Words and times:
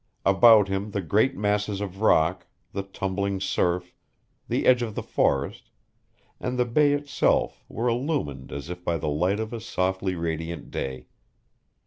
About 0.25 0.67
him 0.67 0.89
the 0.89 1.01
great 1.03 1.37
masses 1.37 1.79
of 1.79 2.01
rock, 2.01 2.47
the 2.71 2.81
tumbling 2.81 3.39
surf, 3.39 3.93
the 4.47 4.65
edge 4.65 4.81
of 4.81 4.95
the 4.95 5.03
forest, 5.03 5.69
and 6.39 6.57
the 6.57 6.65
Bay 6.65 6.93
itself 6.93 7.63
were 7.69 7.87
illumined 7.87 8.51
as 8.51 8.67
if 8.71 8.83
by 8.83 8.97
the 8.97 9.09
light 9.09 9.39
of 9.39 9.53
a 9.53 9.61
softly 9.61 10.15
radiant 10.15 10.71
day. 10.71 11.05